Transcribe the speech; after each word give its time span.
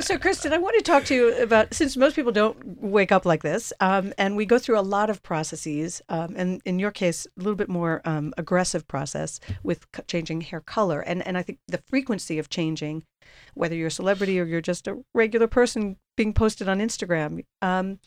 so, 0.00 0.18
Kristen, 0.18 0.52
I 0.52 0.58
want 0.58 0.76
to 0.76 0.82
talk 0.82 1.04
to 1.06 1.14
you 1.14 1.42
about 1.42 1.74
since 1.74 1.96
most 1.96 2.14
people 2.14 2.32
don't 2.32 2.80
wake 2.80 3.10
up 3.10 3.24
like 3.26 3.42
this, 3.42 3.72
um, 3.80 4.12
and 4.16 4.36
we 4.36 4.46
go 4.46 4.58
through 4.58 4.78
a 4.78 4.80
lot 4.82 5.10
of 5.10 5.22
processes, 5.22 6.00
um, 6.08 6.34
and 6.36 6.60
in 6.64 6.78
your 6.78 6.90
case, 6.90 7.26
a 7.26 7.40
little 7.40 7.56
bit 7.56 7.68
more 7.68 8.00
um, 8.04 8.32
aggressive 8.36 8.86
process 8.86 9.40
with 9.62 9.86
c- 9.94 10.02
changing 10.06 10.42
hair 10.42 10.60
color, 10.60 11.00
and 11.00 11.26
and 11.26 11.36
I 11.36 11.42
think 11.42 11.58
the 11.66 11.82
frequency 11.86 12.38
of 12.38 12.48
changing, 12.48 13.02
whether 13.54 13.74
you're 13.74 13.88
a 13.88 13.90
celebrity 13.90 14.38
or 14.40 14.44
you're 14.44 14.60
just 14.60 14.86
a 14.86 14.98
regular 15.14 15.46
person 15.46 15.96
being 16.16 16.32
posted 16.32 16.68
on 16.68 16.78
Instagram, 16.78 17.44
um, 17.62 17.98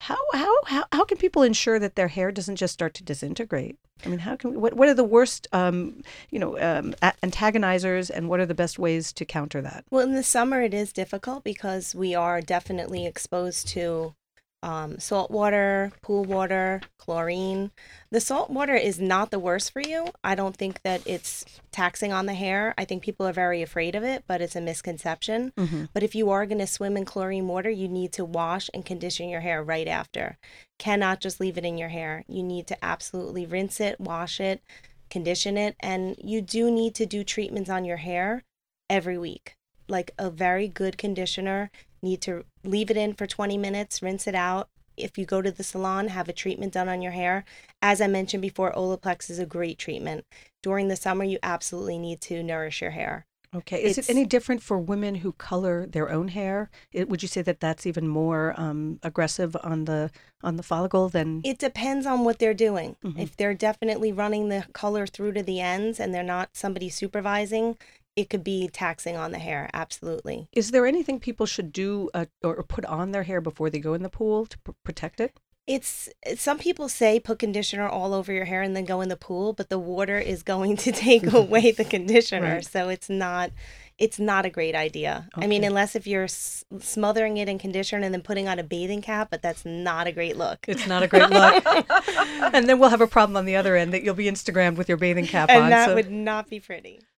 how 0.00 0.18
how 0.32 0.54
how 0.66 0.84
how 0.92 1.04
can 1.04 1.18
people 1.18 1.42
ensure 1.42 1.78
that 1.78 1.96
their 1.96 2.08
hair 2.08 2.30
doesn't 2.30 2.56
just 2.56 2.74
start 2.74 2.94
to 2.94 3.04
disintegrate? 3.04 3.78
I 4.04 4.08
mean, 4.08 4.20
how 4.20 4.36
can 4.36 4.50
we, 4.50 4.56
what 4.56 4.74
what 4.74 4.88
are 4.88 4.94
the 4.94 5.04
worst 5.04 5.48
um, 5.52 6.02
you 6.30 6.38
know 6.38 6.58
um, 6.60 6.94
antagonizers, 7.22 8.10
and 8.10 8.28
what 8.28 8.40
are 8.40 8.46
the 8.46 8.54
best 8.54 8.78
ways 8.78 9.12
to 9.14 9.24
counter 9.24 9.60
that? 9.62 9.84
Well, 9.90 10.04
in 10.04 10.14
the 10.14 10.22
summer, 10.22 10.62
it 10.62 10.74
is 10.74 10.92
difficult 10.92 11.44
because 11.44 11.94
we 11.94 12.14
are 12.14 12.40
definitely 12.40 13.06
exposed 13.06 13.68
to 13.68 14.14
um, 14.62 14.98
salt 14.98 15.30
water, 15.30 15.92
pool 16.02 16.24
water, 16.24 16.80
chlorine. 16.98 17.70
The 18.10 18.20
salt 18.20 18.50
water 18.50 18.74
is 18.74 18.98
not 18.98 19.30
the 19.30 19.38
worst 19.38 19.72
for 19.72 19.80
you. 19.80 20.08
I 20.24 20.34
don't 20.34 20.56
think 20.56 20.82
that 20.82 21.02
it's 21.06 21.44
taxing 21.70 22.12
on 22.12 22.26
the 22.26 22.34
hair. 22.34 22.74
I 22.76 22.84
think 22.84 23.02
people 23.02 23.26
are 23.26 23.32
very 23.32 23.62
afraid 23.62 23.94
of 23.94 24.02
it, 24.02 24.24
but 24.26 24.40
it's 24.40 24.56
a 24.56 24.60
misconception. 24.60 25.52
But 25.92 26.02
if 26.02 26.14
you 26.14 26.30
are 26.30 26.46
going 26.46 26.58
to 26.58 26.66
swim 26.66 26.96
in 26.96 27.04
chlorine 27.04 27.46
water, 27.46 27.70
you 27.70 27.86
need 27.86 28.12
to 28.14 28.24
wash 28.24 28.68
and 28.74 28.84
condition 28.84 29.28
your 29.28 29.40
hair 29.40 29.62
right 29.62 29.86
after. 29.86 30.38
Cannot 30.78 31.20
just 31.20 31.38
leave 31.38 31.58
it 31.58 31.64
in 31.64 31.78
your 31.78 31.90
hair. 31.90 32.24
You 32.26 32.42
need 32.42 32.66
to 32.68 32.84
absolutely 32.84 33.46
rinse 33.46 33.78
it, 33.78 34.00
wash 34.00 34.40
it, 34.40 34.62
condition 35.10 35.56
it, 35.56 35.76
and 35.78 36.16
you 36.18 36.40
do 36.40 36.70
need 36.70 36.94
to 36.96 37.06
do 37.06 37.22
treatments 37.22 37.70
on 37.70 37.84
your 37.84 37.98
hair 37.98 38.42
every 38.90 39.18
week. 39.18 39.56
Like 39.88 40.10
a 40.18 40.30
very 40.30 40.66
good 40.66 40.98
conditioner, 40.98 41.70
need 42.02 42.20
to 42.22 42.44
leave 42.64 42.90
it 42.90 42.96
in 42.96 43.14
for 43.14 43.26
20 43.26 43.56
minutes, 43.58 44.02
rinse 44.02 44.26
it 44.26 44.34
out. 44.34 44.68
If 44.96 45.18
you 45.18 45.26
go 45.26 45.42
to 45.42 45.50
the 45.50 45.62
salon, 45.62 46.08
have 46.08 46.28
a 46.28 46.32
treatment 46.32 46.72
done 46.72 46.88
on 46.88 47.02
your 47.02 47.12
hair. 47.12 47.44
As 47.82 48.00
I 48.00 48.06
mentioned 48.06 48.40
before, 48.40 48.72
Olaplex 48.72 49.28
is 49.28 49.38
a 49.38 49.44
great 49.46 49.78
treatment. 49.78 50.24
During 50.62 50.88
the 50.88 50.96
summer, 50.96 51.24
you 51.24 51.38
absolutely 51.42 51.98
need 51.98 52.20
to 52.22 52.42
nourish 52.42 52.80
your 52.80 52.92
hair. 52.92 53.26
Okay. 53.54 53.82
Is 53.82 53.92
It's- 53.98 54.08
it 54.08 54.12
any 54.12 54.26
different 54.26 54.62
for 54.62 54.78
women 54.78 55.16
who 55.16 55.32
color 55.32 55.86
their 55.86 56.10
own 56.10 56.28
hair? 56.28 56.70
It, 56.92 57.08
would 57.08 57.22
you 57.22 57.28
say 57.28 57.42
that 57.42 57.60
that's 57.60 57.86
even 57.86 58.08
more 58.08 58.54
um, 58.58 58.98
aggressive 59.02 59.56
on 59.62 59.84
the 59.84 60.10
on 60.42 60.56
the 60.56 60.62
follicle 60.62 61.08
than? 61.08 61.40
It 61.44 61.58
depends 61.58 62.06
on 62.06 62.24
what 62.24 62.38
they're 62.38 62.54
doing. 62.54 62.96
Mhm. 63.04 63.18
If 63.18 63.36
they're 63.36 63.54
definitely 63.54 64.12
running 64.12 64.48
the 64.48 64.66
color 64.72 65.06
through 65.06 65.32
to 65.34 65.42
the 65.42 65.60
ends 65.60 66.00
and 66.00 66.12
they're 66.12 66.22
not 66.22 66.56
somebody 66.56 66.88
supervising, 66.88 67.76
it 68.16 68.30
could 68.30 68.42
be 68.42 68.68
taxing 68.72 69.16
on 69.16 69.30
the 69.32 69.38
hair. 69.38 69.68
Absolutely. 69.74 70.48
Is 70.52 70.70
there 70.70 70.86
anything 70.86 71.20
people 71.20 71.46
should 71.46 71.72
do 71.72 72.10
uh, 72.14 72.24
or 72.42 72.62
put 72.62 72.84
on 72.86 73.12
their 73.12 73.24
hair 73.24 73.40
before 73.40 73.70
they 73.70 73.78
go 73.78 73.94
in 73.94 74.02
the 74.02 74.08
pool 74.08 74.46
to 74.46 74.58
pr- 74.58 74.70
protect 74.82 75.20
it? 75.20 75.38
It's 75.66 76.08
some 76.36 76.58
people 76.58 76.88
say 76.88 77.18
put 77.18 77.40
conditioner 77.40 77.88
all 77.88 78.14
over 78.14 78.32
your 78.32 78.44
hair 78.44 78.62
and 78.62 78.76
then 78.76 78.84
go 78.84 79.00
in 79.00 79.08
the 79.08 79.16
pool, 79.16 79.52
but 79.52 79.68
the 79.68 79.80
water 79.80 80.16
is 80.16 80.44
going 80.44 80.76
to 80.78 80.92
take 81.08 81.30
away 81.32 81.72
the 81.72 81.84
conditioner, 81.84 82.54
Right. 82.56 82.64
so 82.64 82.88
it's 82.88 83.10
not 83.10 83.50
it's 83.98 84.18
not 84.20 84.44
a 84.46 84.50
great 84.50 84.74
idea. 84.74 85.26
I 85.34 85.46
mean, 85.46 85.64
unless 85.64 85.96
if 85.96 86.06
you're 86.06 86.24
s- 86.24 86.64
smothering 86.80 87.38
it 87.38 87.48
in 87.48 87.58
conditioner 87.58 88.04
and 88.04 88.12
then 88.14 88.20
putting 88.22 88.46
on 88.46 88.58
a 88.58 88.62
bathing 88.62 89.00
cap, 89.02 89.28
but 89.30 89.40
that's 89.42 89.64
not 89.64 90.06
a 90.06 90.12
great 90.12 90.36
look. 90.36 90.66
It's 90.68 90.86
not 90.86 91.02
a 91.02 91.08
great 91.08 91.30
look. 91.30 91.64
and 92.54 92.68
then 92.68 92.78
we'll 92.78 92.90
have 92.90 93.00
a 93.00 93.06
problem 93.06 93.36
on 93.38 93.46
the 93.46 93.56
other 93.56 93.74
end 93.74 93.94
that 93.94 94.02
you'll 94.02 94.14
be 94.14 94.26
Instagrammed 94.26 94.76
with 94.76 94.88
your 94.90 94.98
bathing 94.98 95.26
cap 95.26 95.48
on. 95.48 95.56
and 95.62 95.72
that 95.72 95.86
so- 95.88 95.94
would 95.94 96.10
not 96.12 96.48
be 96.50 96.60
pretty. 96.60 97.00